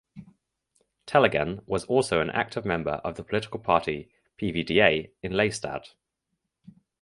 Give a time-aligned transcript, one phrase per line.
[1.05, 4.09] Tellegen was also an active member of the political party
[4.41, 5.89] PvdA in Lelystad.